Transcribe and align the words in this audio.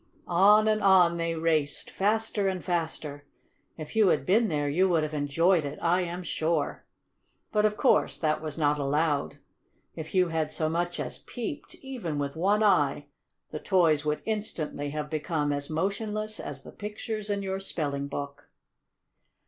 On 0.25 0.67
and 0.67 0.81
on 0.81 1.17
they 1.17 1.35
raced, 1.35 1.91
faster 1.91 2.47
and 2.47 2.63
faster. 2.65 3.27
If 3.77 3.95
you 3.95 4.07
had 4.07 4.25
been 4.25 4.47
there 4.47 4.67
you 4.67 4.89
would 4.89 5.03
have 5.03 5.13
enjoyed 5.13 5.63
it, 5.63 5.77
I 5.79 6.01
am 6.01 6.23
sure. 6.23 6.87
But 7.51 7.65
of 7.65 7.77
course 7.77 8.17
that 8.17 8.41
was 8.41 8.57
not 8.57 8.79
allowed. 8.79 9.37
If 9.95 10.15
you 10.15 10.29
had 10.29 10.51
so 10.51 10.69
much 10.69 10.99
as 10.99 11.19
peeped, 11.19 11.75
even 11.83 12.17
with 12.17 12.35
one 12.35 12.63
eye, 12.63 13.09
the 13.51 13.59
toys 13.59 14.03
would 14.03 14.23
instantly 14.25 14.89
have 14.89 15.07
become 15.07 15.53
as 15.53 15.69
motionless 15.69 16.39
as 16.39 16.63
the 16.63 16.71
pictures 16.71 17.29
in 17.29 17.43
your 17.43 17.59
spelling 17.59 18.07
book. 18.07 18.49